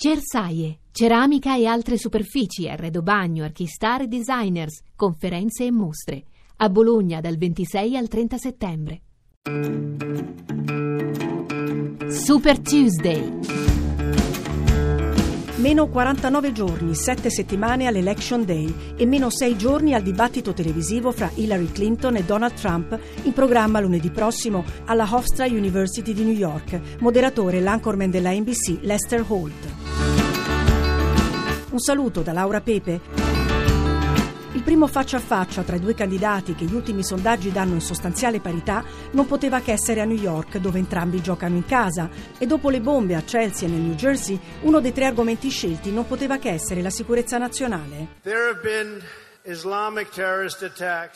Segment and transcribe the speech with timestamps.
[0.00, 6.22] Cersaie, ceramica e altre superfici, arredo bagno, archistar e designers, conferenze e mostre.
[6.58, 9.00] A Bologna dal 26 al 30 settembre.
[12.10, 13.38] Super Tuesday.
[15.56, 21.28] Meno 49 giorni, 7 settimane all'Election Day e meno 6 giorni al dibattito televisivo fra
[21.34, 27.00] Hillary Clinton e Donald Trump in programma lunedì prossimo alla Hofstra University di New York.
[27.00, 29.77] Moderatore l'anchorman della NBC Lester Holt.
[31.70, 32.98] Un saluto da Laura Pepe.
[34.52, 37.82] Il primo faccia a faccia tra i due candidati che gli ultimi sondaggi danno in
[37.82, 42.08] sostanziale parità non poteva che essere a New York, dove entrambi giocano in casa.
[42.38, 45.92] E dopo le bombe a Chelsea e nel New Jersey, uno dei tre argomenti scelti
[45.92, 48.16] non poteva che essere la sicurezza nazionale.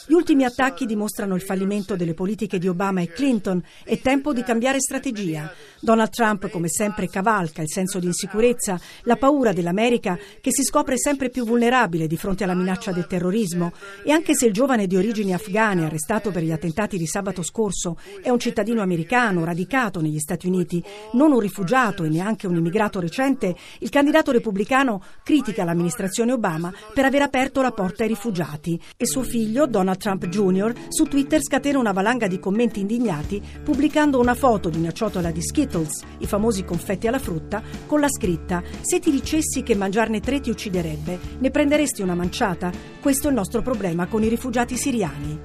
[0.07, 3.63] Gli ultimi attacchi dimostrano il fallimento delle politiche di Obama e Clinton.
[3.85, 5.53] È tempo di cambiare strategia.
[5.85, 10.97] Donald Trump, come sempre, cavalca il senso di insicurezza, la paura dell'America che si scopre
[10.97, 13.73] sempre più vulnerabile di fronte alla minaccia del terrorismo.
[14.05, 17.99] E anche se il giovane di origini afghane, arrestato per gli attentati di sabato scorso,
[18.23, 20.81] è un cittadino americano radicato negli Stati Uniti,
[21.15, 27.07] non un rifugiato e neanche un immigrato recente, il candidato repubblicano critica l'amministrazione Obama per
[27.07, 31.81] aver aperto la porta ai rifugiati e suo figlio, Donald Trump Jr., su Twitter scatena
[31.81, 36.65] una valanga di commenti indignati pubblicando una foto di una ciotola di Skittles, i famosi
[36.65, 41.51] confetti alla frutta, con la scritta Se ti dicessi che mangiarne tre ti ucciderebbe, ne
[41.51, 42.71] prenderesti una manciata?
[43.01, 45.41] Questo è il nostro problema con i rifugiati siriani.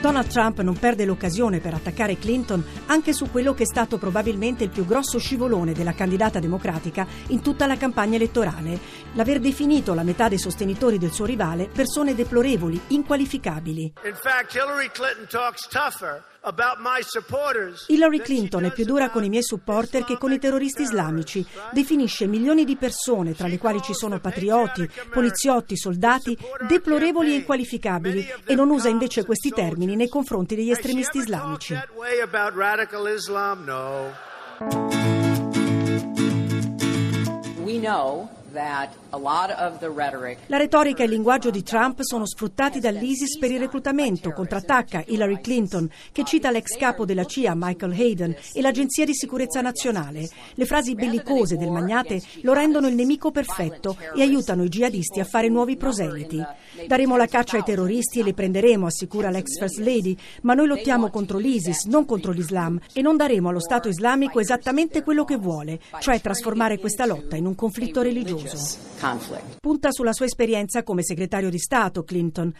[0.00, 4.62] Donald Trump non perde l'occasione per attaccare Clinton anche su quello che è stato probabilmente
[4.62, 8.78] il più grosso scivolone della candidata democratica in tutta la campagna elettorale,
[9.14, 13.94] l'aver definito la metà dei sostenitori del suo rivale persone deplorevoli, inqualificabili.
[14.04, 16.32] In fact, Hillary Clinton talks tougher
[17.86, 21.44] Hillary Clinton è più dura con i miei supporter che con i terroristi islamici.
[21.72, 26.36] Definisce milioni di persone, tra le quali ci sono patrioti, poliziotti, soldati,
[26.68, 31.78] deplorevoli e inqualificabili e non usa invece questi termini nei confronti degli estremisti islamici.
[37.64, 38.28] We know
[40.46, 45.40] la retorica e il linguaggio di Trump sono sfruttati dall'ISIS per il reclutamento, contrattacca Hillary
[45.40, 50.28] Clinton, che cita l'ex capo della CIA Michael Hayden e l'Agenzia di sicurezza nazionale.
[50.54, 55.24] Le frasi bellicose del magnate lo rendono il nemico perfetto e aiutano i jihadisti a
[55.24, 56.42] fare nuovi proseliti.
[56.86, 61.10] Daremo la caccia ai terroristi e li prenderemo, assicura l'ex First Lady, ma noi lottiamo
[61.10, 65.80] contro l'ISIS, non contro l'Islam, e non daremo allo Stato islamico esattamente quello che vuole,
[66.00, 68.43] cioè trasformare questa lotta in un conflitto religioso.
[69.60, 72.52] Punta sulla sua esperienza come segretario di Stato, Clinton.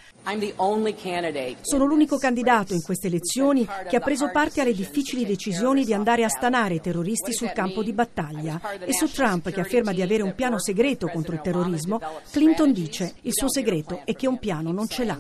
[1.63, 6.25] Sono l'unico candidato in queste elezioni che ha preso parte alle difficili decisioni di andare
[6.25, 8.61] a stanare i terroristi sul campo di battaglia.
[8.81, 13.15] E su Trump, che afferma di avere un piano segreto contro il terrorismo, Clinton dice
[13.23, 15.19] il suo segreto è che un piano non ce l'ha.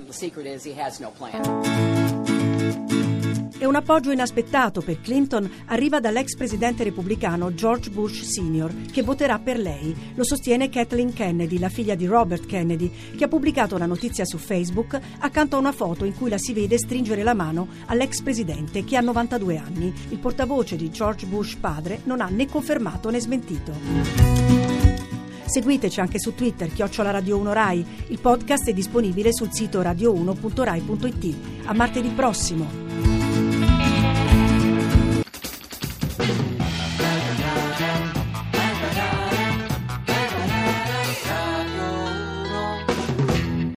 [3.57, 9.39] E un appoggio inaspettato per Clinton arriva dall'ex presidente repubblicano George Bush Sr., che voterà
[9.39, 9.95] per lei.
[10.15, 14.39] Lo sostiene Kathleen Kennedy, la figlia di Robert Kennedy, che ha pubblicato la notizia su
[14.39, 18.85] Facebook accanto a una foto in cui la si vede stringere la mano all'ex presidente
[18.85, 19.93] che ha 92 anni.
[20.09, 23.73] Il portavoce di George Bush padre non ha né confermato né smentito.
[25.47, 27.87] Seguiteci anche su Twitter, chiocciola Radio 1 Rai.
[28.09, 31.37] Il podcast è disponibile sul sito radio1.rai.it.
[31.67, 33.14] A martedì prossimo!